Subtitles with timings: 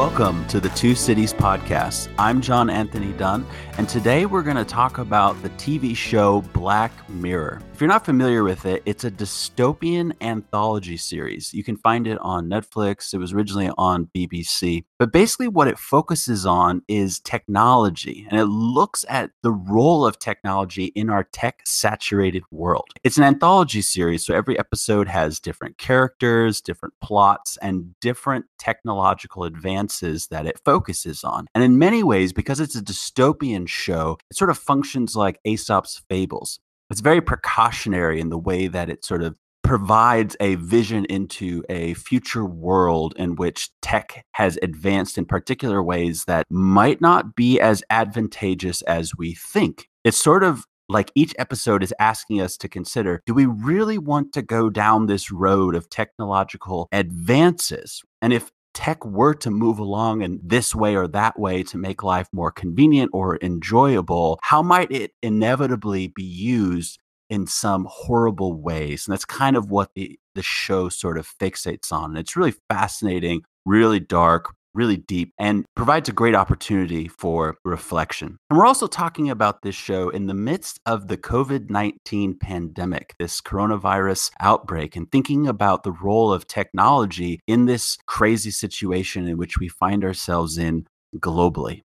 [0.00, 2.10] Welcome to the Two Cities Podcast.
[2.18, 3.44] I'm John Anthony Dunne,
[3.76, 7.60] and today we're going to talk about the TV show Black Mirror.
[7.80, 11.54] If you're not familiar with it, it's a dystopian anthology series.
[11.54, 13.14] You can find it on Netflix.
[13.14, 14.84] It was originally on BBC.
[14.98, 20.18] But basically, what it focuses on is technology, and it looks at the role of
[20.18, 22.84] technology in our tech saturated world.
[23.02, 29.44] It's an anthology series, so every episode has different characters, different plots, and different technological
[29.44, 31.46] advances that it focuses on.
[31.54, 36.02] And in many ways, because it's a dystopian show, it sort of functions like Aesop's
[36.10, 41.62] fables it's very precautionary in the way that it sort of provides a vision into
[41.68, 47.60] a future world in which tech has advanced in particular ways that might not be
[47.60, 49.88] as advantageous as we think.
[50.02, 54.32] It's sort of like each episode is asking us to consider do we really want
[54.32, 58.02] to go down this road of technological advances?
[58.20, 58.50] And if
[58.80, 62.50] tech were to move along in this way or that way to make life more
[62.50, 69.06] convenient or enjoyable, how might it inevitably be used in some horrible ways?
[69.06, 72.12] And that's kind of what the, the show sort of fixates on.
[72.12, 78.38] And it's really fascinating, really dark, really deep and provides a great opportunity for reflection.
[78.48, 83.14] And we're also talking about this show in the midst of the COVID 19 pandemic,
[83.18, 89.36] this coronavirus outbreak, and thinking about the role of technology in this crazy situation in
[89.36, 91.82] which we find ourselves in globally.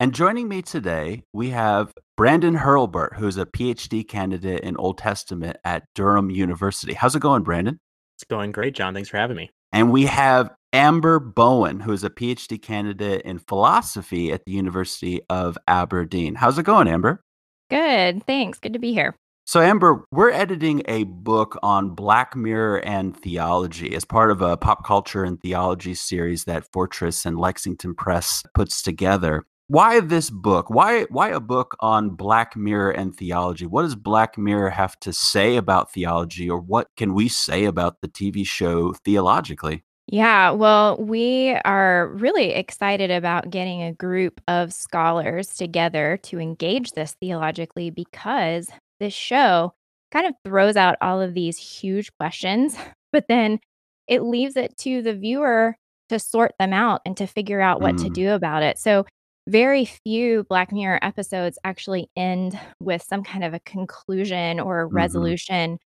[0.00, 5.56] And joining me today, we have Brandon Hurlbert, who's a PhD candidate in Old Testament
[5.64, 6.94] at Durham University.
[6.94, 7.80] How's it going, Brandon?
[8.16, 8.94] It's going great, John.
[8.94, 9.50] Thanks for having me.
[9.72, 15.22] And we have Amber Bowen, who is a PhD candidate in philosophy at the University
[15.30, 16.34] of Aberdeen.
[16.34, 17.22] How's it going, Amber?
[17.70, 18.24] Good.
[18.24, 18.58] Thanks.
[18.58, 19.14] Good to be here.
[19.46, 24.58] So, Amber, we're editing a book on Black Mirror and theology as part of a
[24.58, 29.46] pop culture and theology series that Fortress and Lexington Press puts together.
[29.68, 30.68] Why this book?
[30.68, 33.64] Why why a book on Black Mirror and theology?
[33.64, 38.02] What does Black Mirror have to say about theology or what can we say about
[38.02, 39.82] the TV show theologically?
[40.10, 46.92] Yeah, well, we are really excited about getting a group of scholars together to engage
[46.92, 48.70] this theologically because
[49.00, 49.74] this show
[50.10, 52.74] kind of throws out all of these huge questions,
[53.12, 53.60] but then
[54.06, 55.76] it leaves it to the viewer
[56.08, 58.04] to sort them out and to figure out what mm.
[58.04, 58.78] to do about it.
[58.78, 59.04] So,
[59.46, 64.86] very few Black Mirror episodes actually end with some kind of a conclusion or a
[64.86, 64.96] mm-hmm.
[64.96, 65.78] resolution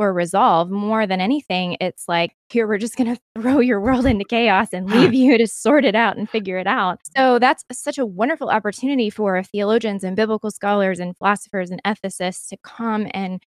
[0.00, 0.70] or resolve.
[0.70, 4.68] More than anything, it's like, here, we're just going to throw your world into chaos
[4.72, 7.00] and leave you to sort it out and figure it out.
[7.14, 12.48] So that's such a wonderful opportunity for theologians and biblical scholars and philosophers and ethicists
[12.48, 13.42] to come and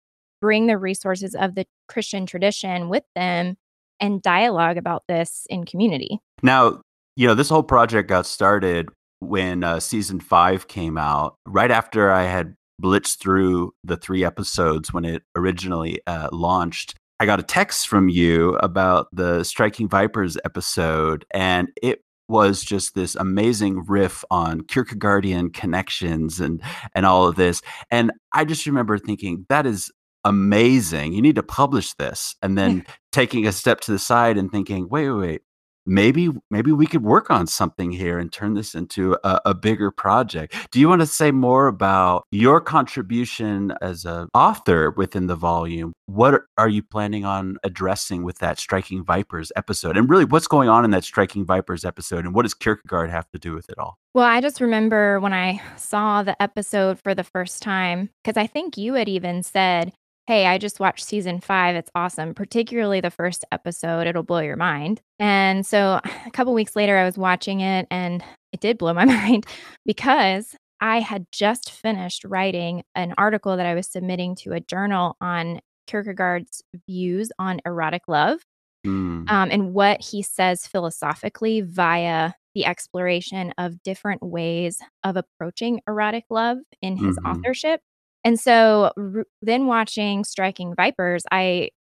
[0.41, 3.57] bring the resources of the Christian tradition with them
[4.01, 6.19] and dialogue about this in community.
[6.43, 6.81] Now,
[7.17, 8.89] you know, this whole project got started
[9.19, 14.93] when uh, season five came out, right after I had blitzed through the three episodes
[14.93, 16.95] when it originally uh, launched.
[17.21, 22.95] I got a text from you about the Striking Vipers episode, and it was just
[22.95, 26.63] this amazing riff on Kierkegaardian connections and
[26.95, 27.63] and all of this.
[27.91, 29.91] And I just remember thinking that is
[30.25, 31.15] amazing.
[31.15, 32.37] You need to publish this.
[32.43, 35.41] And then taking a step to the side and thinking, wait, wait, wait
[35.89, 39.91] maybe maybe we could work on something here and turn this into a, a bigger
[39.91, 40.55] project.
[40.71, 45.93] Do you want to say more about your contribution as an author within the volume?
[46.07, 49.97] What are you planning on addressing with that Striking Vipers episode?
[49.97, 52.25] And really, what's going on in that Striking Vipers episode?
[52.25, 53.99] And what does Kierkegaard have to do with it all?
[54.15, 58.47] Well, I just remember when I saw the episode for the first time, because I
[58.47, 59.93] think you had even said,
[60.29, 61.75] hey, I just watched season five.
[61.75, 64.07] It's awesome, particularly the first episode.
[64.07, 65.01] It'll blow your mind.
[65.19, 68.23] And so a couple weeks later, I was watching it and
[68.53, 69.47] it did blow my mind
[69.87, 75.17] because I had just finished writing an article that I was submitting to a journal
[75.19, 78.41] on Kierkegaard's views on erotic love
[78.87, 79.31] mm.
[79.31, 86.25] um, and what he says philosophically via the exploration of different ways of approaching erotic
[86.29, 87.27] love in his mm-hmm.
[87.27, 87.81] authorship.
[88.29, 91.71] And so r- then watching Striking Vipers, I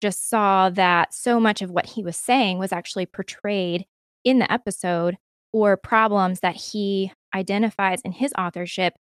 [0.00, 3.86] just saw that so much of what he was saying was actually portrayed
[4.22, 5.16] in the episode
[5.52, 8.94] or problems that he identifies in his authorship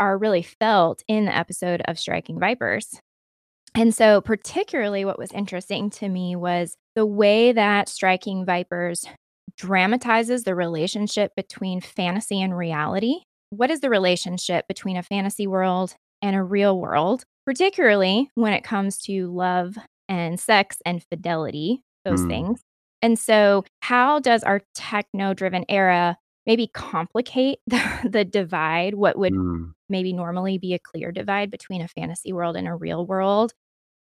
[0.00, 3.02] are really felt in the episode of Striking Vipers.
[3.74, 9.04] And so, particularly, what was interesting to me was the way that Striking Vipers
[9.58, 13.16] dramatizes the relationship between fantasy and reality.
[13.50, 18.64] What is the relationship between a fantasy world and a real world, particularly when it
[18.64, 19.76] comes to love
[20.08, 22.28] and sex and fidelity, those mm.
[22.28, 22.60] things.
[23.02, 26.16] And so, how does our techno driven era
[26.46, 28.94] maybe complicate the, the divide?
[28.94, 29.72] What would Mm.
[29.88, 33.52] maybe normally be a clear divide between a fantasy world and a real world?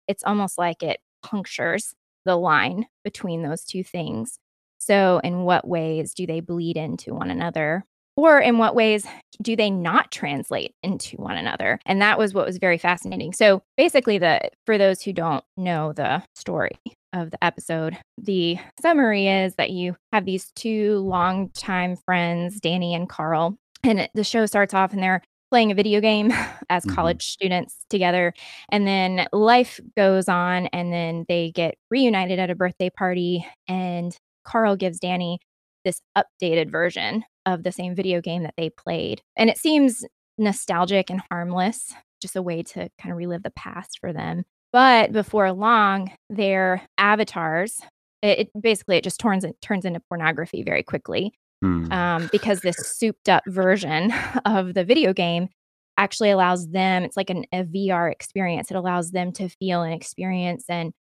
[0.08, 4.38] It's almost like it punctures the line between those two things.
[4.78, 7.84] So, in what ways do they bleed into one another?
[8.20, 9.06] Or in what ways
[9.40, 11.78] do they not translate into one another?
[11.86, 13.32] And that was what was very fascinating.
[13.32, 16.72] So, basically, the for those who don't know the story
[17.14, 23.08] of the episode, the summary is that you have these two longtime friends, Danny and
[23.08, 26.30] Carl, and it, the show starts off and they're playing a video game
[26.68, 26.94] as Mhm.
[26.94, 28.34] college students together.
[28.68, 33.46] And then life goes on, and then they get reunited at a birthday party.
[33.66, 34.14] And
[34.44, 35.38] Carl gives Danny
[35.86, 39.22] this updated version of the same video game that they played.
[39.36, 40.04] And it seems
[40.38, 44.44] nostalgic and harmless, just a way to kind of relive the past for them.
[44.72, 47.80] But before long, their avatars,
[48.22, 51.32] it, it basically it just turns it turns into pornography very quickly
[51.62, 51.92] Mm.
[51.92, 54.14] um, because this souped up version
[54.46, 55.50] of the video game
[55.98, 59.92] actually allows them it's like an, a vr experience it allows them to feel and
[59.92, 60.94] experience and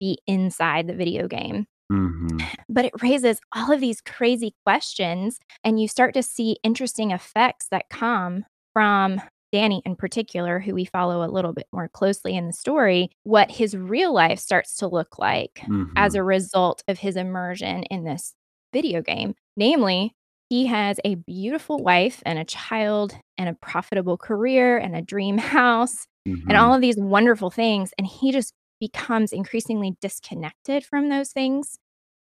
[0.00, 2.40] be inside the video game Mhm.
[2.68, 7.68] but it raises all of these crazy questions and you start to see interesting effects
[7.70, 9.20] that come from
[9.52, 13.50] Danny in particular who we follow a little bit more closely in the story what
[13.52, 15.62] his real life starts to look like
[15.96, 16.18] as Mhm.
[16.18, 18.34] a result of his immersion in this
[18.72, 20.12] video game namely
[20.50, 25.36] he has a beautiful wife and a child and a profitable career and a dream
[25.38, 26.06] house
[26.48, 26.60] and Mhm.
[26.60, 27.92] all of these wonderful things.
[27.98, 31.78] And he just becomes increasingly disconnected from those things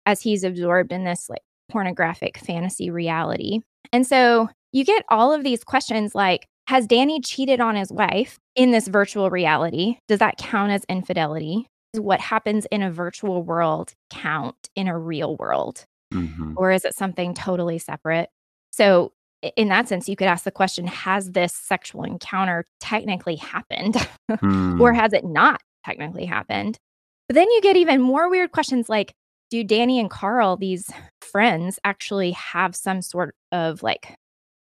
[0.04, 3.60] as he's absorbed in this like pornographic fantasy reality.
[3.92, 8.38] And so you get all of these questions like, has Danny cheated on his wife
[8.56, 9.96] in this virtual reality?
[10.08, 11.66] Does that count as infidelity?
[11.92, 15.84] Does what happens in a virtual world count in a real world?
[16.14, 16.54] Mhm.
[16.56, 18.28] or is it something totally separate?
[18.70, 19.12] So,
[19.56, 23.96] in that sense, you could ask the question Has this sexual encounter technically happened,
[24.30, 24.94] or Mm.
[24.96, 26.78] has it not technically happened?
[27.28, 29.14] But then you get even more weird questions like
[29.50, 30.90] Do Danny and Carl, these
[31.20, 34.14] friends, actually have some sort of like,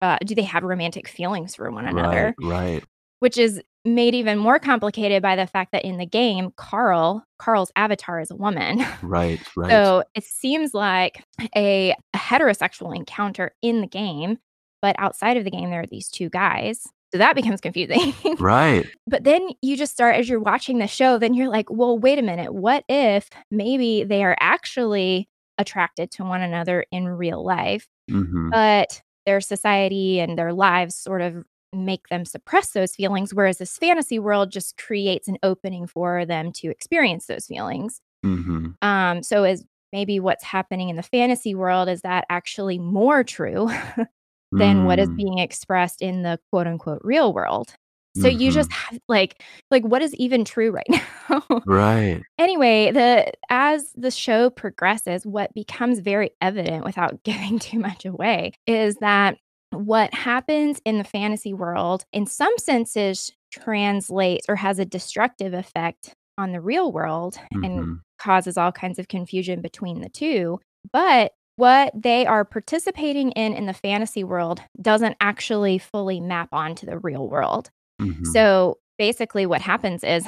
[0.02, 2.36] uh, do they have romantic feelings for one another?
[2.40, 2.84] Right, right.
[3.19, 7.72] Which is made even more complicated by the fact that in the game, Carl, Carl's
[7.75, 8.86] avatar is a woman.
[9.02, 9.72] Right, right.
[9.72, 11.24] So it seems like
[11.56, 14.38] a, a heterosexual encounter in the game,
[14.81, 16.88] but outside of the game, there are these two guys.
[17.12, 18.13] So that becomes confusing.
[18.39, 18.86] Right.
[19.07, 22.19] but then you just start, as you're watching the show, then you're like, well, wait
[22.19, 22.54] a minute.
[22.54, 25.27] What if maybe they are actually
[25.57, 28.51] attracted to one another in real life, Mhm.
[28.51, 31.44] but their society and their lives sort of
[31.74, 36.51] make them suppress those feelings, whereas this fantasy world just creates an opening for them
[36.53, 38.00] to experience those feelings.
[38.25, 38.75] Mhm.
[38.81, 43.69] Um, so is maybe what's happening in the fantasy world is that actually more true
[44.52, 45.16] than what is Mm.
[45.18, 47.74] being expressed in the quote unquote real world.
[48.16, 50.88] So you just have like like what is even true right
[51.30, 51.44] now?
[51.68, 52.24] Right.
[52.40, 58.54] anyway, the as the show progresses, what becomes very evident without giving too much away
[58.66, 59.38] is that
[59.72, 66.13] what happens in the fantasy world in some senses translates or has a destructive effect
[66.38, 68.00] on the real world and Mhm.
[68.20, 70.60] causes all kinds of confusion between the two.
[70.92, 76.86] But what they are participating in in the fantasy world doesn't actually fully map onto
[76.86, 77.70] the real world.
[78.02, 78.26] Mhm.
[78.28, 80.26] So basically, what happens is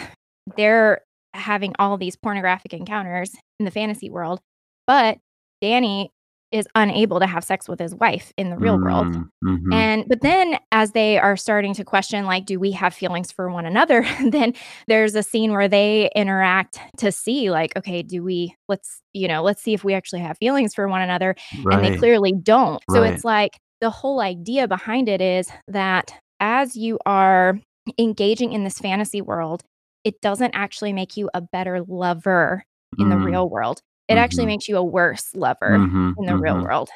[0.57, 1.01] they're
[1.33, 4.41] having all these pornographic encounters in the fantasy world,
[4.87, 5.19] but
[5.61, 6.11] Danny
[6.51, 9.07] is unable to have sex with his wife in the real world.
[9.07, 9.73] Mm, mhm.
[9.73, 13.51] And but then as they are starting to question like do we have feelings for
[13.51, 14.53] one another then
[14.87, 19.43] there's a scene where they interact to see like okay do we let's you know
[19.43, 22.81] let's see if we actually have feelings for one another and they clearly don't.
[22.89, 27.59] So it's like the whole idea behind it is that as you are
[27.97, 29.63] engaging in this fantasy world
[30.03, 32.63] it doesn't actually make you a better lover
[32.97, 33.81] in the Mm, real world.
[34.09, 34.47] It actually mhm.
[34.47, 36.63] makes you a worse lover Mhm, in the real mhm.
[36.63, 36.89] world.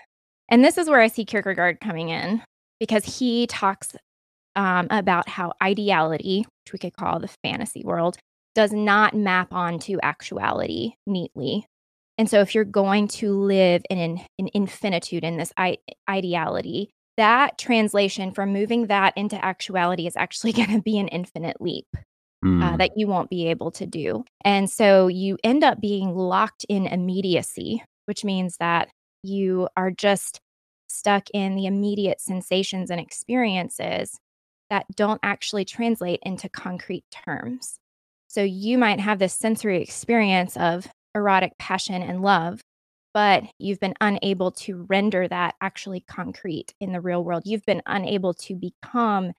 [0.49, 2.41] And this is where I see Kierkegaard coming in
[2.79, 3.95] because he talks
[4.55, 8.17] um, about how ideality, which we could call the fantasy world,
[8.55, 11.65] does not map onto actuality neatly.
[12.17, 16.91] And so, if you're going to live in an, an infinitude in this I- ideality,
[17.17, 21.87] that translation from moving that into actuality is actually going to be an infinite leap
[22.61, 24.23] uh, Mm, that you won't be able to do.
[24.43, 28.89] And so you end up being locked in immediacy, which means that
[29.23, 30.39] you are just
[30.87, 34.19] stuck in the immediate sensations and experiences
[34.69, 37.77] that don't actually translate into concrete terms.
[38.27, 42.61] So you might have this sensory experience of erotic passion and love,
[43.13, 47.43] but you've been unable to render that actually concrete in the real world.
[47.45, 49.33] You've been unable to become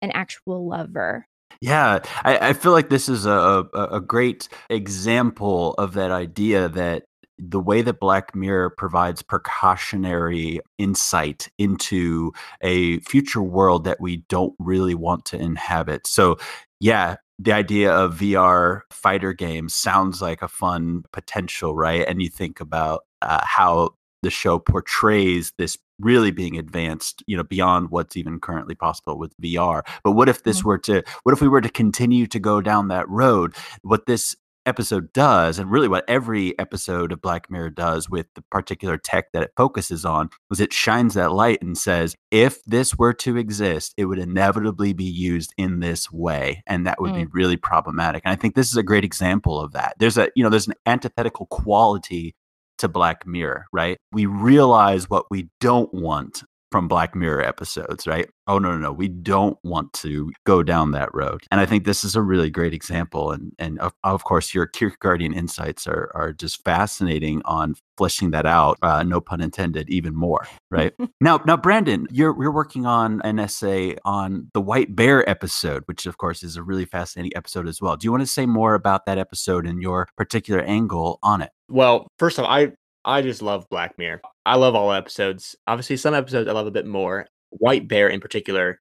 [0.00, 1.26] an actual lover.
[1.60, 6.68] Yeah, I, I feel like this is a, a, a great example of that idea
[6.68, 7.04] that
[7.38, 14.54] the way that Black Mirror provides precautionary insight into a future world that we don't
[14.58, 16.06] really want to inhabit.
[16.06, 16.36] So,
[16.80, 22.04] yeah, the idea of VR fighter games sounds like a fun potential, right?
[22.06, 23.90] And you think about uh, how
[24.22, 29.36] the show portrays this really being advanced, you know, beyond what's even currently possible with
[29.42, 29.82] VR.
[30.04, 30.68] But what if this mm-hmm.
[30.68, 33.54] were to, what if we were to continue to go down that road?
[33.82, 34.36] What this
[34.68, 39.32] episode does, and really what every episode of Black Mirror does with the particular tech
[39.32, 43.38] that it focuses on, is it shines that light and says, if this were to
[43.38, 46.62] exist, it would inevitably be used in this way.
[46.66, 47.24] And that would mm.
[47.24, 48.22] be really problematic.
[48.24, 49.94] And I think this is a great example of that.
[49.98, 52.34] There's a, you know, there's an antithetical quality
[52.78, 53.98] to Black Mirror, right?
[54.12, 58.28] We realize what we don't want from Black Mirror episodes, right?
[58.46, 61.42] Oh no, no, no, we don't want to go down that road.
[61.50, 63.30] And I think this is a really great example.
[63.32, 68.46] And and of, of course, your Kierkegaardian insights are are just fascinating on fleshing that
[68.46, 68.78] out.
[68.82, 70.94] Uh, no pun intended, even more, right?
[71.20, 76.06] now, now, Brandon, you're you're working on an essay on the White Bear episode, which
[76.06, 77.96] of course is a really fascinating episode as well.
[77.96, 81.50] Do you want to say more about that episode and your particular angle on it?
[81.68, 82.72] Well, first of all, I
[83.08, 84.20] I just love Black Mirror.
[84.44, 85.56] I love all episodes.
[85.66, 87.26] Obviously, some episodes I love a bit more.
[87.48, 88.80] White Bear, in particular,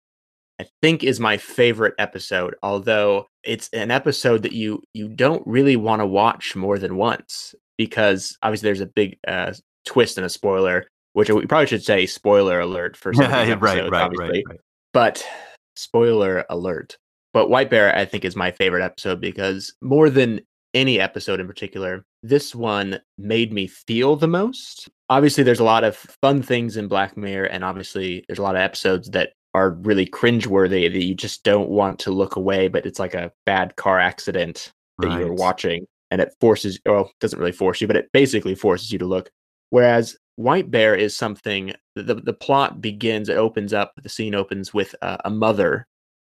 [0.59, 2.55] I think is my favorite episode.
[2.61, 7.55] Although it's an episode that you you don't really want to watch more than once
[7.77, 9.53] because obviously there's a big uh,
[9.85, 13.89] twist and a spoiler, which we probably should say spoiler alert for some episodes, right,
[13.89, 14.27] right, obviously.
[14.27, 14.59] Right, right.
[14.93, 15.25] But
[15.77, 16.97] spoiler alert.
[17.33, 20.41] But White Bear, I think, is my favorite episode because more than
[20.77, 24.87] any episode in particular, this one made me feel the most.
[25.09, 28.55] Obviously, there's a lot of fun things in Black Mirror, and obviously, there's a lot
[28.55, 32.85] of episodes that are really cringeworthy that you just don't want to look away, but
[32.85, 35.19] it's like a bad car accident that right.
[35.19, 38.99] you're watching, and it forces, well, doesn't really force you, but it basically forces you
[38.99, 39.29] to look.
[39.71, 44.73] Whereas White Bear is something, the, the plot begins, it opens up, the scene opens
[44.73, 45.87] with a, a mother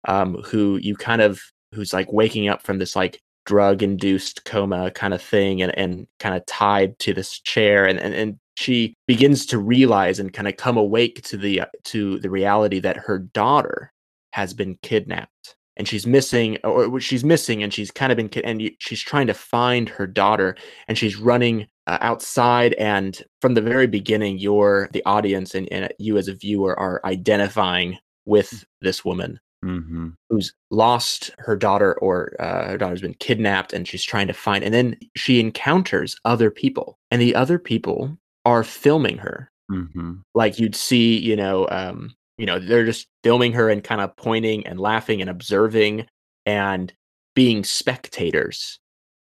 [0.07, 1.41] um, who you kind of,
[1.75, 6.07] who's like waking up from this like drug induced coma kind of thing and, and
[6.19, 10.49] kind of tied to this chair and, and, and she begins to realize and kind
[10.49, 13.93] of come awake to the uh, to the reality that her daughter
[14.33, 18.71] has been kidnapped and she's missing or she's missing and she's kind of been and
[18.79, 20.57] she's trying to find her daughter
[20.89, 25.93] and she's running uh, outside and from the very beginning you're the audience and, and
[25.99, 30.09] you as a viewer are identifying with this woman mm-hmm.
[30.29, 34.63] who's lost her daughter or uh, her daughter's been kidnapped and she's trying to find
[34.63, 40.15] and then she encounters other people and the other people are filming her mm-hmm.
[40.35, 44.15] like you'd see you know um, you know they're just filming her and kind of
[44.17, 46.07] pointing and laughing and observing
[46.47, 46.93] and
[47.35, 48.79] being spectators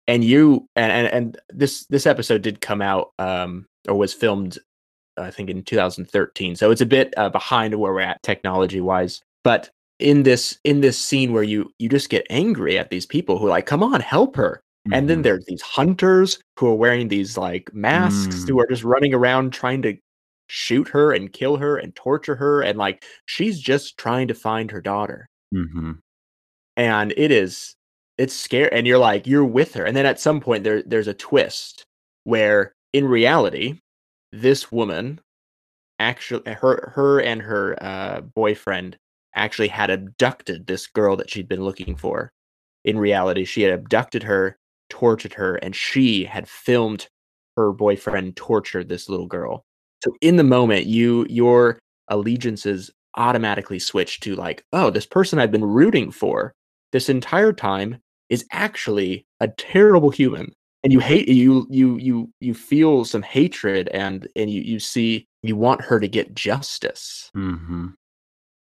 [0.07, 4.59] and you and and, and this this episode did come out um or was filmed
[5.17, 9.23] i think in 2013 so it's a bit uh, behind where we're at technology wise
[9.45, 13.39] but in this in this scene where you you just get angry at these people
[13.39, 14.95] who are like come on help her mm-hmm.
[14.95, 15.23] and then mm-hmm.
[15.23, 18.49] there's these hunters who are wearing these like masks mm.
[18.49, 19.97] who are just running around trying to
[20.49, 24.71] shoot her and kill her and torture her and like she's just trying to find
[24.71, 25.93] her daughter mm-hmm.
[26.77, 27.75] and it is
[28.19, 31.09] it's scary and you're like you're with her and then at some point there there's
[31.09, 31.85] a twist
[32.25, 33.79] where in reality
[34.33, 35.21] this woman
[35.99, 38.97] actually her her and her uh, boyfriend
[39.37, 42.33] actually had abducted this girl that she'd been looking for.
[42.85, 47.09] In reality, she had abducted her, tortured her, and she had filmed
[47.57, 49.65] her boyfriend torture this little girl.
[50.05, 51.79] So in the moment, you your
[52.09, 56.53] allegiances automatically switch to like, oh, this person I've been rooting for
[56.93, 60.53] this entire time is actually a terrible human.
[60.85, 65.27] And you hate you you you you feel some hatred and and you you see
[65.43, 67.31] you want her to get justice.
[67.37, 67.89] Mm-hmm.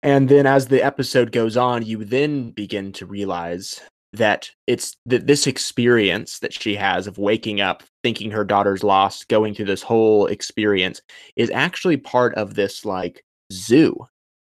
[0.03, 3.81] And then as the episode goes on, you then begin to realize
[4.11, 9.27] that it's that this experience that she has of waking up, thinking her daughter's lost,
[9.29, 11.01] going through this whole experience
[11.35, 13.95] is actually part of this like zoo.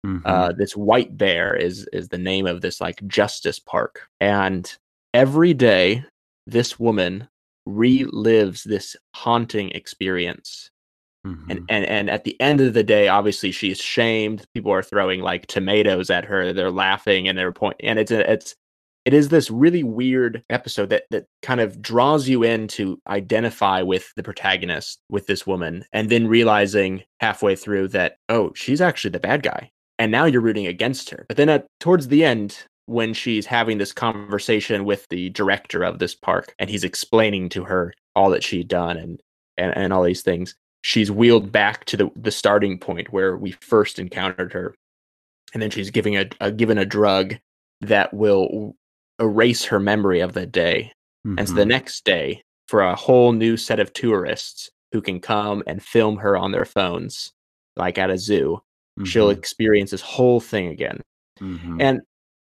[0.04, 0.26] Mm-hmm.
[0.26, 4.76] Uh, this white bear is is the name of this like justice park, and
[5.12, 6.02] every day
[6.46, 7.28] this woman
[7.68, 10.69] relives this haunting experience
[11.26, 11.50] Mm-hmm.
[11.50, 14.46] And, and and at the end of the day, obviously she's shamed.
[14.54, 16.52] People are throwing like tomatoes at her.
[16.52, 17.86] They're laughing and they're pointing.
[17.86, 18.54] And it's a, it's
[19.04, 23.82] it is this really weird episode that that kind of draws you in to identify
[23.82, 29.10] with the protagonist with this woman and then realizing halfway through that oh she's actually
[29.10, 32.64] the bad guy and now you're rooting against her but then at, towards the end
[32.86, 37.64] when she's having this conversation with the director of this park and he's explaining to
[37.64, 39.20] her all that she'd done and
[39.56, 43.52] and, and all these things she's wheeled back to the, the starting point where we
[43.52, 44.74] first encountered her
[45.52, 47.36] and then she's giving a, a given a drug
[47.80, 48.76] that will
[49.18, 50.92] erase her memory of the day.
[51.26, 51.38] Mm-hmm.
[51.38, 51.70] And so the mm-hmm.
[51.70, 56.36] next day, for a whole new set of tourists who can come and film her
[56.36, 57.32] on their phones,
[57.76, 58.60] like at a zoo,
[58.98, 59.04] mm-hmm.
[59.04, 61.00] she'll experience this whole thing again.
[61.40, 61.80] Mm-hmm.
[61.80, 62.00] And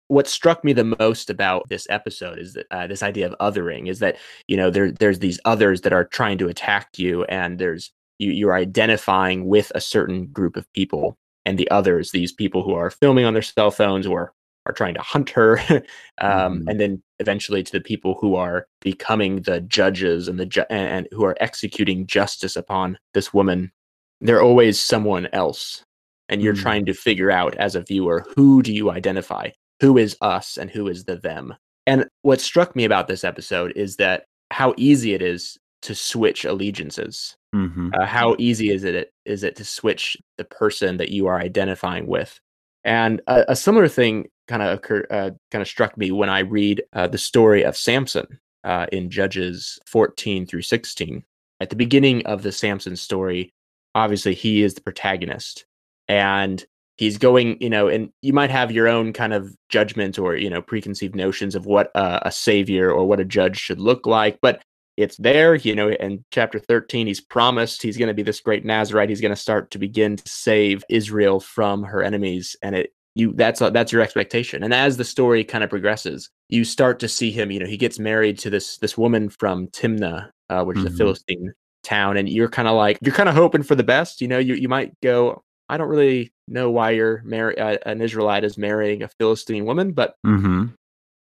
[0.08, 3.88] what struck me the most about this episode is that uh, this idea of othering
[3.88, 4.16] is that
[4.48, 8.32] you know there there's these others that are trying to attack you, and there's you
[8.32, 12.90] you're identifying with a certain group of people, and the others, these people who are
[12.90, 14.32] filming on their cell phones or
[14.66, 15.58] are trying to hunt her,
[16.20, 16.64] um, mm.
[16.68, 21.08] and then eventually to the people who are becoming the judges and the ju- and,
[21.12, 23.72] who are executing justice upon this woman.
[24.20, 25.82] They're always someone else,
[26.28, 26.62] and you're mm.
[26.62, 29.50] trying to figure out as a viewer who do you identify,
[29.80, 31.54] who is us, and who is the them.
[31.86, 36.44] And what struck me about this episode is that how easy it is to switch
[36.44, 37.36] allegiances.
[37.54, 37.90] Mm-hmm.
[37.94, 42.06] Uh, how easy is it is it to switch the person that you are identifying
[42.06, 42.40] with?
[42.84, 46.40] And a, a similar thing kind of occur, uh, kind of struck me when I
[46.40, 48.26] read uh, the story of Samson
[48.64, 51.22] uh, in Judges 14 through 16.
[51.60, 53.52] At the beginning of the Samson story,
[53.94, 55.66] obviously he is the protagonist,
[56.08, 56.64] and
[56.96, 60.48] he's going, you know, and you might have your own kind of judgment or you
[60.48, 64.38] know preconceived notions of what a, a savior or what a judge should look like,
[64.40, 64.62] but
[65.00, 68.64] it's there, you know, in chapter 13, he's promised he's going to be this great
[68.64, 69.08] Nazarite.
[69.08, 72.56] He's going to start to begin to save Israel from her enemies.
[72.62, 76.30] And it you that's uh, that's your expectation and as the story kind of progresses
[76.48, 79.66] you start to see him you know he gets married to this this woman from
[79.68, 80.86] timnah uh, which mm-hmm.
[80.86, 80.98] is a mm-hmm.
[80.98, 84.28] philistine town and you're kind of like you're kind of hoping for the best you
[84.28, 88.44] know you, you might go i don't really know why you're marry uh, an israelite
[88.44, 90.66] is marrying a philistine woman but mm-hmm.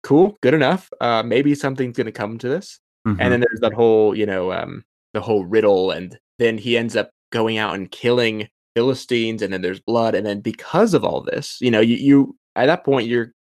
[0.02, 3.20] cool good enough uh, maybe something's going to come to this mm-hmm.
[3.20, 4.84] and then there's that whole you know um,
[5.14, 9.62] the whole riddle and then he ends up going out and killing Philistines, and then
[9.62, 13.08] there's blood, and then because of all this, you know, you, you at that point
[13.08, 13.32] your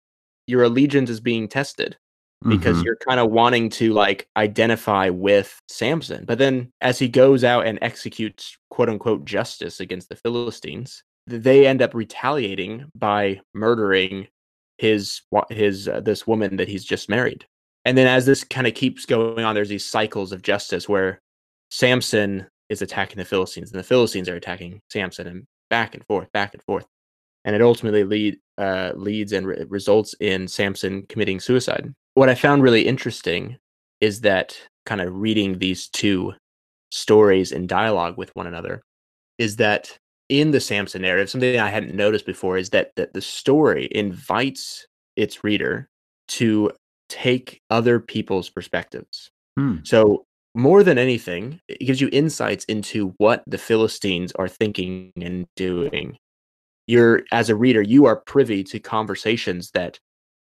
[0.46, 1.96] your allegiance is being tested
[2.48, 2.86] because mm-hmm.
[2.86, 6.24] you're kind of wanting to like identify with Samson.
[6.24, 11.66] But then as he goes out and executes quote unquote justice against the Philistines, they
[11.66, 14.26] end up retaliating by murdering
[14.78, 17.46] his his uh, this woman that he's just married.
[17.84, 21.20] And then as this kind of keeps going on, there's these cycles of justice where
[21.70, 26.30] Samson is attacking the Philistines, and the Philistines are attacking Samson, and back and forth,
[26.32, 26.86] back and forth,
[27.44, 31.92] and it ultimately lead uh, leads and re- results in Samson committing suicide.
[32.14, 33.56] What I found really interesting
[34.00, 36.34] is that kind of reading these two
[36.90, 38.82] stories in dialogue with one another
[39.38, 39.96] is that
[40.28, 44.86] in the Samson narrative, something I hadn't noticed before is that that the story invites
[45.16, 45.88] its reader
[46.28, 46.70] to
[47.10, 49.30] take other people's perspectives.
[49.58, 49.78] Hmm.
[49.82, 55.46] So more than anything, it gives you insights into what the Philistines are thinking and
[55.56, 56.16] doing.
[56.86, 59.98] You're, as a reader, you are privy to conversations that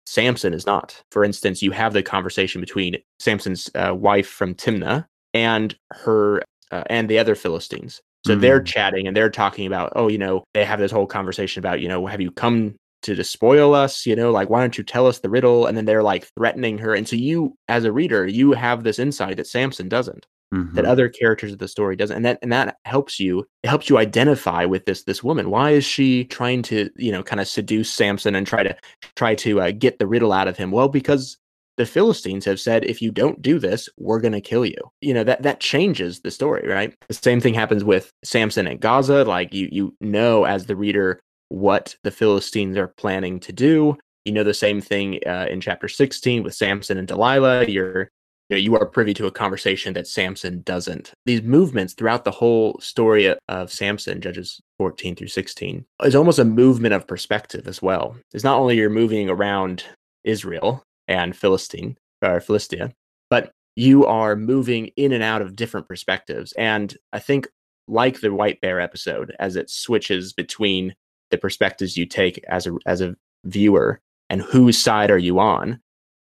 [0.07, 1.03] Samson is not.
[1.11, 6.43] For instance, you have the conversation between Samson's uh, wife from Timnah and her
[6.73, 8.01] uh, and the other Philistines.
[8.25, 8.41] So mm-hmm.
[8.41, 11.81] they're chatting and they're talking about, oh, you know, they have this whole conversation about,
[11.81, 12.75] you know, have you come
[13.07, 15.85] to despoil us you know like why don't you tell us the riddle and then
[15.85, 19.47] they're like threatening her and so you as a reader you have this insight that
[19.47, 20.75] samson doesn't mm-hmm.
[20.75, 23.89] that other characters of the story doesn't and that and that helps you it helps
[23.89, 27.47] you identify with this this woman why is she trying to you know kind of
[27.47, 28.77] seduce samson and try to
[29.15, 31.39] try to uh, get the riddle out of him well because
[31.77, 34.79] the Philistines have said, if you don't do this, we're going to kill you.
[35.01, 36.95] You know, that, that changes the story, right?
[37.09, 39.25] The same thing happens with Samson and Gaza.
[39.25, 43.97] Like you, you know, as the reader, what the Philistines are planning to do.
[44.25, 47.67] You know the same thing uh, in chapter 16 with Samson and Delilah.
[47.67, 48.11] You're
[48.49, 51.13] you know you are privy to a conversation that Samson doesn't.
[51.27, 56.45] These movements throughout the whole story of Samson, Judges 14 through 16, is almost a
[56.45, 58.17] movement of perspective as well.
[58.33, 59.85] It's not only you're moving around
[60.25, 62.93] Israel and Philistine or Philistia,
[63.31, 66.53] but you are moving in and out of different perspectives.
[66.53, 67.47] And I think
[67.89, 70.95] like the White Bear episode, as it switches between
[71.31, 75.81] the perspectives you take as a as a viewer and whose side are you on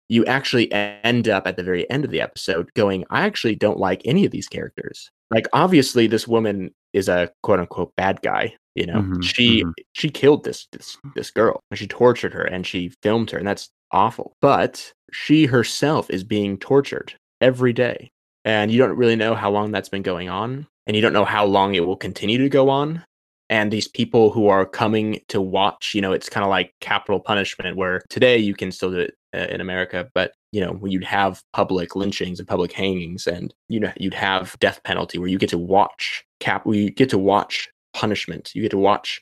[0.08, 3.78] you actually end up at the very end of the episode going i actually don't
[3.78, 8.54] like any of these characters like obviously this woman is a quote unquote bad guy
[8.74, 9.70] you know mm-hmm, she mm-hmm.
[9.92, 13.46] she killed this this this girl and she tortured her and she filmed her and
[13.46, 14.36] that's awful.
[14.40, 18.10] But she herself is being tortured every day.
[18.44, 20.66] And you don't really know how long that's been going on.
[20.86, 23.04] And you don't know how long it will continue to go on.
[23.52, 27.20] And these people who are coming to watch, you know, it's kind of like capital
[27.20, 31.04] punishment, where today you can still do it uh, in America, but you know, you'd
[31.04, 35.36] have public lynchings and public hangings, and you know, you'd have death penalty, where you
[35.36, 39.20] get to watch cap, you get to watch punishment, you get to watch,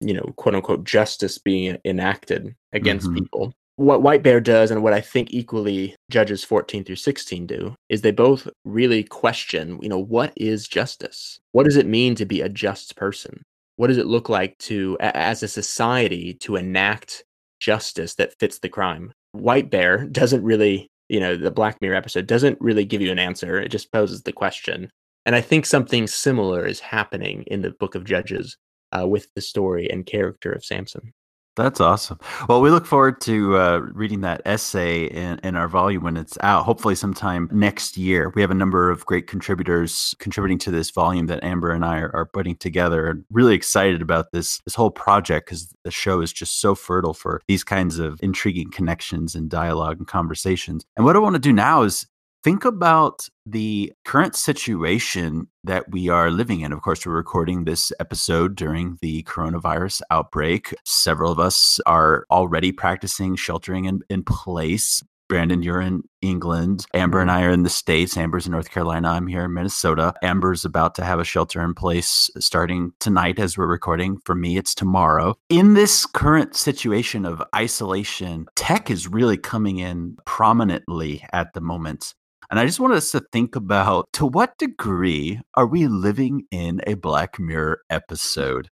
[0.00, 3.14] you know, quote unquote justice being enacted against Mhm.
[3.16, 7.76] people what White Bear does and what I think equally judges 14 through 16 do
[7.88, 11.38] is they both really question, you know, what is justice?
[11.52, 13.40] What does it mean to be a just person?
[13.78, 17.22] What does it look like to as a society to enact
[17.60, 19.12] justice that fits the crime?
[19.30, 23.20] White Bear doesn't really, you know, the Black Mirror episode doesn't really give you an
[23.20, 23.60] answer.
[23.60, 24.90] It just poses the question.
[25.26, 28.56] And I think something similar is happening in the book of Judges
[28.90, 31.12] uh, with the story and character of Samson.
[31.58, 32.20] That's awesome.
[32.48, 36.38] Well, we look forward to uh, reading that essay in, in our volume when it's
[36.40, 38.32] out, hopefully sometime next year.
[38.36, 41.98] We have a number of great contributors contributing to this volume that Amber and I
[41.98, 43.08] are, are putting together.
[43.08, 47.12] And really excited about this this whole project because the show is just so fertile
[47.12, 50.86] for these kinds of intriguing connections and dialogue and conversations.
[50.96, 52.06] And what I want to do now is
[52.48, 56.72] think about the current situation that we are living in.
[56.72, 60.74] Of course, we're recording this episode during the coronavirus outbreak.
[60.86, 65.04] Several of us are already practicing sheltering in, in place.
[65.28, 66.86] Brandon, you're in England.
[66.94, 67.38] Amber and mm-hmm.
[67.38, 68.16] I are in the States.
[68.16, 69.10] Amber's in North Carolina.
[69.10, 70.14] I'm here in Minnesota.
[70.22, 74.20] Amber's about to have a shelter in place starting tonight as we're recording.
[74.24, 75.36] For me, it's tomorrow.
[75.50, 82.14] In this current situation of isolation, tech is really coming in prominently at the moment.
[82.50, 86.80] And I just wanted us to think about to what degree are we living in
[86.86, 88.68] a Black Mirror episode?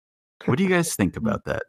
[0.47, 1.63] What do you guys think about that?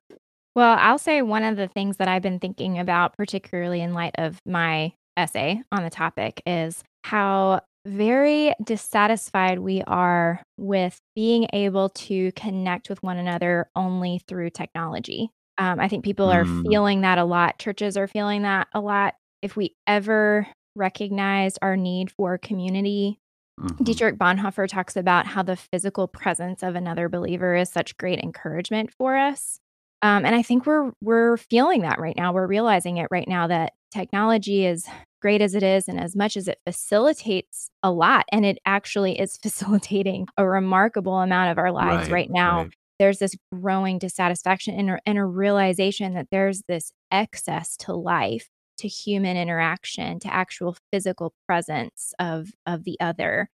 [0.55, 4.15] Well, I'll say one of the things that I've been thinking about, particularly in light
[4.17, 11.89] of my essay on the topic, is how very dissatisfied we are with being able
[11.89, 15.29] to connect with one another only through technology.
[15.57, 16.63] Um, I think people are Mm.
[16.69, 17.59] feeling that a lot.
[17.59, 19.15] Churches are feeling that a lot.
[19.41, 23.19] If we ever recognized our need for community,
[23.59, 23.83] Mhm.
[23.83, 28.93] Dietrich Bonhoeffer talks about how the physical presence of another believer is such great encouragement
[28.93, 29.59] for us.
[30.03, 32.31] Um, and I think we're we're feeling that right now.
[32.31, 34.85] We're realizing it right now that technology is
[35.23, 39.19] great as it is, and as much as it facilitates a lot, and it actually
[39.19, 42.61] is facilitating a remarkable amount of our lives Right, right, now.
[42.63, 42.73] right.
[42.99, 48.49] There's this growing dissatisfaction and a, and a realization that there's this excess to life,
[48.77, 53.49] to human interaction, to actual physical presence of of the other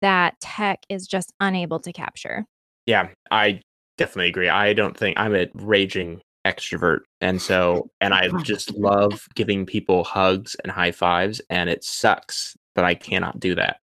[0.00, 2.46] that tech is just unable to capture.
[2.86, 3.60] Yeah, I
[3.98, 4.48] definitely agree.
[4.48, 7.00] I don't think I'm a raging extrovert.
[7.20, 11.40] And so, and I just love giving people hugs and high fives.
[11.50, 13.78] And it sucks that I cannot do that.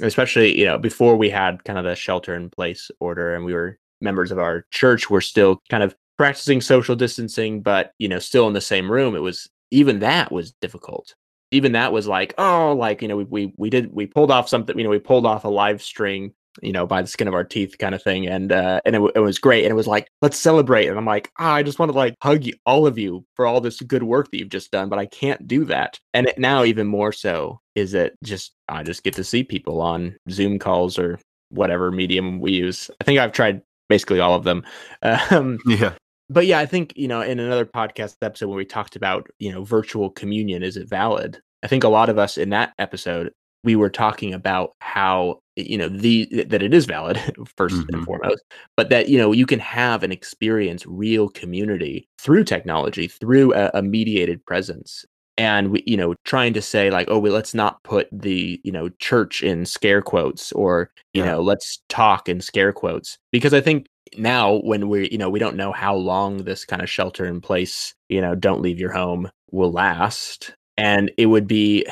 [0.00, 3.52] Especially, you know, before we had kind of the shelter in place order and we
[3.52, 8.18] were members of our church, we're still kind of practicing social distancing, but, you know,
[8.18, 9.14] still in the same room.
[9.14, 11.14] It was even that was difficult.
[11.50, 14.48] Even that was like, oh, like, you know, we, we, we did, we pulled off
[14.48, 17.34] something, you know, we pulled off a live stream you know, by the skin of
[17.34, 18.26] our teeth kind of thing.
[18.26, 19.64] And uh, and it, it was great.
[19.64, 20.88] And it was like, let's celebrate.
[20.88, 23.46] And I'm like, ah, I just want to like hug you, all of you for
[23.46, 25.98] all this good work that you've just done, but I can't do that.
[26.12, 29.80] And it, now even more so is that just I just get to see people
[29.80, 32.90] on Zoom calls or whatever medium we use.
[33.00, 34.64] I think I've tried basically all of them.
[35.30, 35.94] Um, Yeah.
[36.32, 39.52] But yeah, I think you know, in another podcast episode when we talked about you
[39.52, 41.40] know virtual communion, is it valid?
[41.62, 43.32] I think a lot of us in that episode
[43.64, 47.16] we were talking about how you know the that it is valid
[47.56, 47.88] 1st Mhm.
[47.94, 48.42] and foremost,
[48.76, 53.70] but that you know you can have and experience real community through technology, through a,
[53.74, 55.04] a mediated presence.
[55.38, 58.70] And we, you know, trying to say like, oh, well, let's not put the, you
[58.70, 61.32] know, church in scare quotes, or you Yeah.
[61.32, 63.86] know, let's talk in scare quotes, because I think
[64.16, 67.40] now when we you know we don't know how long this kind of shelter in
[67.40, 70.54] place you know don't leave your home will last.
[70.76, 71.86] And it would be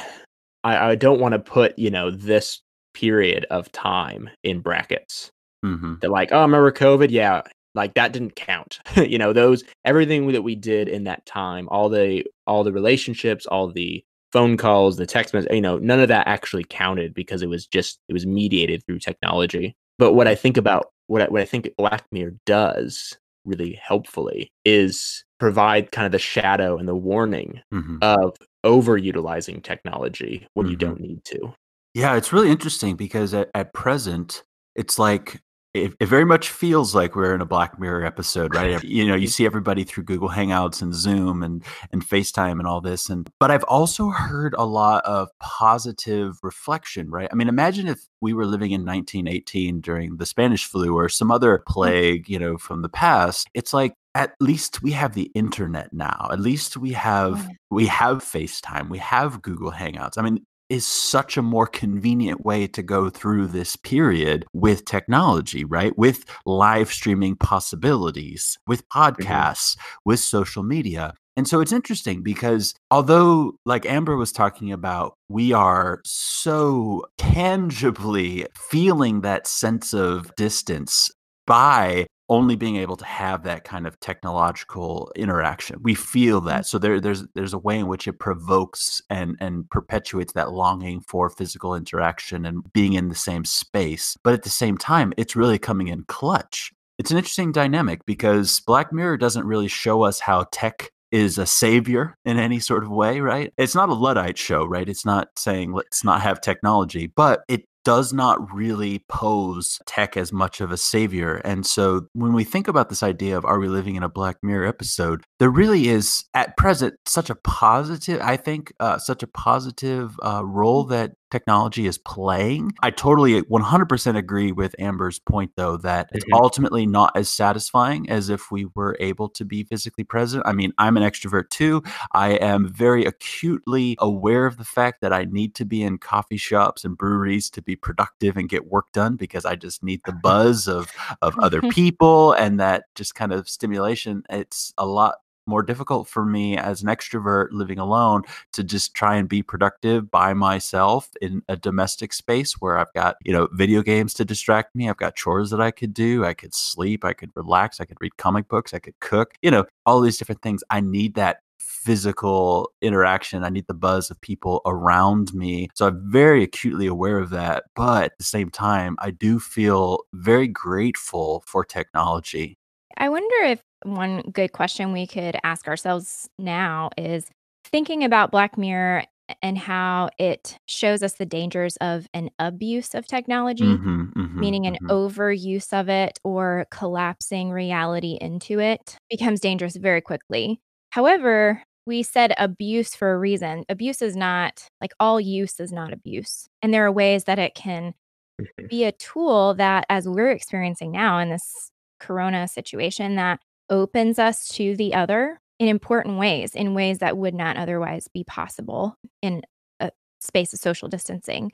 [0.65, 2.61] i, I don't want to put you know this
[2.95, 5.31] period of time in brackets.
[5.63, 7.11] Hmm that like oh remember covid?
[7.11, 7.43] Yeah
[7.75, 8.81] like that didn't count.
[8.97, 13.47] You know those everything that we did in that time all the all the relationships
[13.47, 17.43] all the phone calls the text messages you know none of that actually counted because
[17.43, 19.77] it was just it was mediated through technology.
[19.99, 24.53] But what i think about what I, what I think black mirror does really helpfully
[24.65, 30.77] is provide kind of the shadow and the warning hmm of overutilizing technology when you
[30.77, 30.81] Mhm.
[30.81, 31.53] don't need to
[31.95, 34.45] Yeah, it's really interesting because at, at present,
[34.77, 35.41] it's like
[35.73, 38.83] it, it, very much feels like we're in a Black Mirror episode, right?
[38.85, 42.81] you know, you see everybody through Google Hangouts and Zoom and and FaceTime and all
[42.81, 47.29] this, and but I've also heard a lot of positive reflection, right?
[47.31, 51.31] I mean, imagine if we were living in 1918 during the Spanish flu or some
[51.31, 51.65] other mm.
[51.67, 53.49] plague, you know, from the past.
[53.55, 56.29] It's like at least we have the internet now.
[56.33, 60.19] At least we have we have FaceTime, we have Google Hangouts.
[60.19, 65.65] I mean, is such a more convenient way to go through this period with technology,
[65.65, 65.97] right?
[65.99, 69.01] With live streaming possibilities, with mm-hmm.
[69.01, 69.99] podcasts, mm-hmm.
[70.07, 71.15] with social media.
[71.37, 78.47] And so it's interesting because although, like Amber was talking about, we are so tangibly
[78.55, 81.11] feeling that sense of distance
[81.47, 85.79] by only being able to have that kind of technological interaction.
[85.83, 86.63] We feel that.
[86.63, 86.67] Mm.
[86.67, 91.01] So there, there's there's a way in which it provokes and and perpetuates that longing
[91.01, 94.17] for physical interaction and being in the same space.
[94.23, 96.73] But at the same time, it's really coming in clutch.
[96.99, 101.47] It's an interesting dynamic because Black Mirror doesn't really show us how tech is a
[101.47, 103.53] savior in any sort of way, right?
[103.59, 104.89] It's not a Luddite show, right?
[104.89, 110.33] It's not saying let's not have technology, but it does not really pose tech as
[110.33, 111.37] much of a savior.
[111.45, 114.37] And so when we think about this idea of are we living in a Black
[114.43, 119.27] Mirror episode, there really is at present such a positive, I think, uh, such a
[119.27, 122.73] positive uh, role that technology is playing.
[122.83, 126.43] I totally 100% agree with Amber's point, though, that it's mm-hmm.
[126.43, 130.43] ultimately not as satisfying as if we were able to be physically present.
[130.47, 131.83] I mean, I'm an extrovert too.
[132.13, 136.37] I am very acutely aware of the fact that I need to be in coffee
[136.37, 140.13] shops and breweries to be productive and get work done because I just need the
[140.23, 140.91] buzz of,
[141.23, 144.25] of other people and that just kind of stimulation.
[144.29, 145.17] It's a lot
[145.51, 150.11] more difficult for me as an extrovert living alone to just try and be productive
[150.11, 154.75] by myself in a domestic space where I've got, you know, video games to distract
[154.75, 154.89] me.
[154.89, 156.25] I've got chores that I could do.
[156.25, 157.05] I could sleep.
[157.05, 157.81] I could relax.
[157.81, 158.73] I could read comic books.
[158.73, 160.65] I could cook, you know, all these different things.
[160.71, 163.43] I need that physical interaction.
[163.43, 165.69] I need the buzz of people around me.
[165.75, 167.65] So I'm very acutely aware of that.
[167.75, 172.59] But at the same time, I do feel very grateful for technology.
[172.99, 177.27] I wonder if one good question we could ask ourselves now is
[177.65, 179.05] thinking about Black Mirror
[179.43, 184.67] and how it shows us the dangers of an abuse of technology, mm-hmm, mm-hmm, meaning
[184.67, 184.91] an mm-hmm.
[184.91, 190.61] overuse of it or collapsing reality into it becomes dangerous very quickly.
[190.91, 193.65] However, we said abuse for a reason.
[193.69, 196.49] Abuse is not like all use is not abuse.
[196.63, 197.95] And there are ways that it can
[198.69, 203.41] be a tool that, as we're experiencing now in this corona situation, that
[203.71, 208.25] opens us to the other in important ways, in ways that would not otherwise be
[208.25, 209.43] possible in
[209.79, 211.53] a space of social distancing.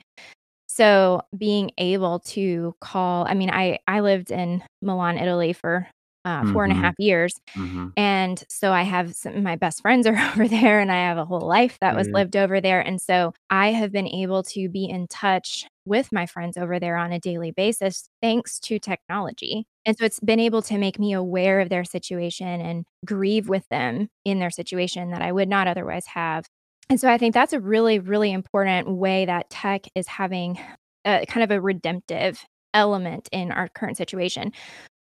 [0.67, 5.87] So being able to call, I mean, I I lived in Milan, Italy for
[6.27, 6.83] uh, four and a mm-hmm.
[6.83, 7.39] half years.
[7.55, 7.87] Mm-hmm.
[7.95, 11.25] And so I have some my best friends are over there, and I have a
[11.25, 12.15] whole life that was mm-hmm.
[12.15, 12.81] lived over there.
[12.81, 16.97] And so I have been able to be in touch with my friends over there
[16.97, 19.65] on a daily basis thanks to technology.
[19.85, 23.65] And so it's been able to make me aware of their situation and grieve with
[23.69, 26.45] them in their situation that I would not otherwise have.
[26.89, 30.59] And so I think that's a really, really important way that tech is having
[31.05, 34.51] a, kind of a redemptive element in our current situation.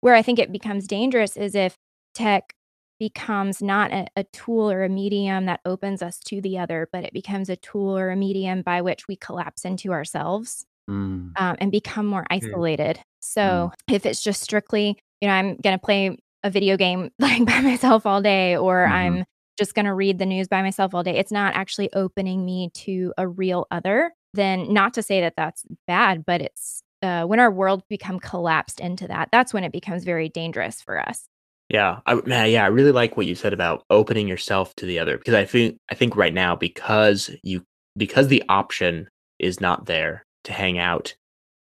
[0.01, 1.77] Where I think it becomes dangerous is if
[2.15, 2.55] tech
[2.99, 7.05] becomes not a, a, tool or a medium that opens us to the other, but
[7.05, 11.31] it becomes a tool or a medium by which we collapse into ourselves mm.
[11.37, 12.97] um, and become more isolated.
[12.97, 13.03] Mm.
[13.21, 13.43] So
[13.91, 13.95] mm.
[13.95, 17.61] if it's just strictly, you know, I'm going to play a video game like by
[17.61, 18.93] myself all day, or mm-hmm.
[18.93, 19.25] I'm
[19.59, 22.71] just going to read the news by myself all day, it's not actually opening me
[22.75, 24.13] to a real other.
[24.35, 28.81] Then, not to say that that's bad, but it's uh, when our world become collapsed
[28.81, 31.29] into that, that's when it becomes very dangerous for us.
[31.69, 34.99] Yeah, I, man, yeah, I really like what you said about opening yourself to the
[34.99, 37.65] other because I think I think right now because you
[37.97, 41.15] because the option is not there to hang out,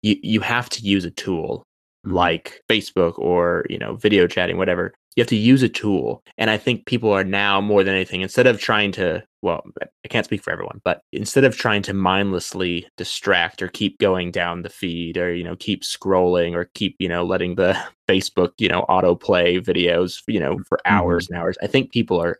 [0.01, 1.63] you you have to use a tool
[2.05, 2.15] mm-hmm.
[2.15, 4.93] like Facebook or you know video chatting, whatever.
[5.15, 8.21] You have to use a tool, and I think people are now more than anything
[8.21, 11.93] instead of trying to well, I can't speak for everyone, but instead of trying to
[11.93, 16.95] mindlessly distract or keep going down the feed or, you know, keep scrolling or keep,
[16.97, 17.77] you know, letting the
[18.09, 21.33] Facebook, you know, autoplay videos, you know, for hours mm-hmm.
[21.33, 22.39] and hours, I think people are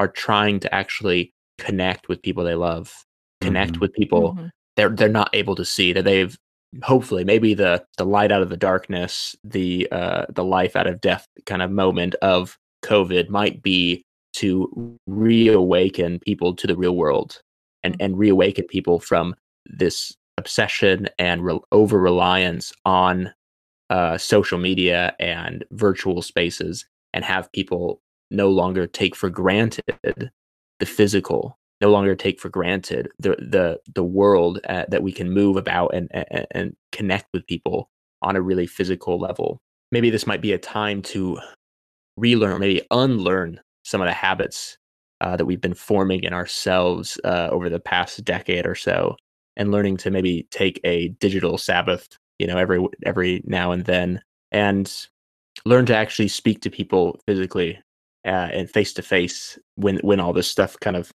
[0.00, 2.92] are trying to actually connect with people they love,
[3.40, 3.80] connect mm-hmm.
[3.80, 4.46] with people mm-hmm.
[4.76, 6.36] they're they're not able to see that they've
[6.82, 11.00] hopefully maybe the the light out of the darkness, the uh the life out of
[11.00, 14.04] death kind of moment of COVID might be
[14.34, 17.40] to reawaken people to the real world
[17.82, 18.04] and, mm-hmm.
[18.04, 19.34] and reawaken people from
[19.66, 23.32] this obsession and re- over reliance on
[23.90, 30.30] uh, social media and virtual spaces and have people no longer take for granted
[30.80, 35.30] the physical no longer take for granted the the the world uh, that we can
[35.30, 37.90] move about and, and and connect with people
[38.22, 39.60] on a really physical level.
[39.90, 41.38] Maybe this might be a time to
[42.16, 44.78] relearn maybe unlearn some of the habits
[45.20, 49.16] uh, that we've been forming in ourselves uh, over the past decade or so
[49.56, 54.20] and learning to maybe take a digital sabbath you know every every now and then
[54.50, 55.06] and
[55.64, 57.78] learn to actually speak to people physically
[58.26, 61.10] uh, and face to face when when all this stuff kind of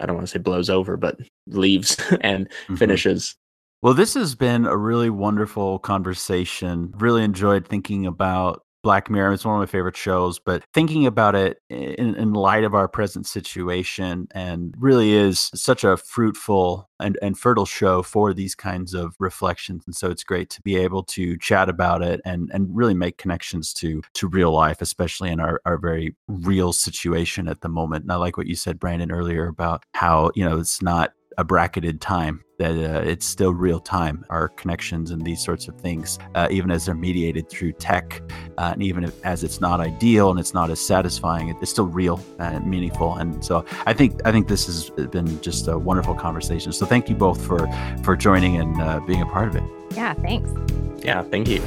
[0.00, 2.76] I don't want to say blows over, but leaves and mm-hmm.
[2.76, 3.34] finishes.
[3.82, 6.92] Well, this has been a really wonderful conversation.
[6.98, 9.34] Really enjoyed thinking about Black Mirror.
[9.34, 12.88] It's one of my favorite shows, but thinking about it in, in, light of our
[12.88, 18.94] present situation and really is such a fruitful and, and fertile show for these kinds
[18.94, 19.82] of reflections.
[19.86, 23.18] And so it's great to be able to chat about it and, and really make
[23.18, 28.04] connections to to real life, especially in our, our very real situation at the moment.
[28.04, 31.44] And I like what you said, Brandon, earlier about how, you know, it's not a
[31.44, 36.18] bracketed time that uh, it's still real time our connections and these sorts of things
[36.34, 38.20] uh, even as they're mediated through tech
[38.58, 41.86] uh, and even if, as it's not ideal and it's not as satisfying it's still
[41.86, 43.16] real and meaningful.
[43.16, 46.72] And so i think i think this has been just a wonderful conversation.
[46.72, 47.66] So thank you both for
[48.04, 49.64] for joining and uh, being a part of it.
[49.96, 50.50] Yeah thanks.
[51.02, 51.60] Yeah thank you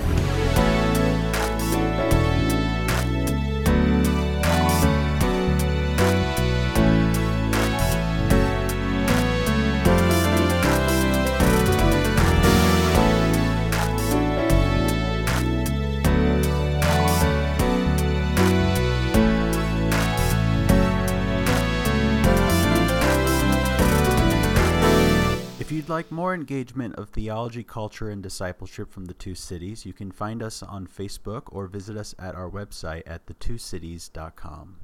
[26.34, 30.64] more engagement of theology, culture, and discipleship from the two cities, you can find us
[30.64, 34.83] on Facebook or visit us at our website at thetwocities.com.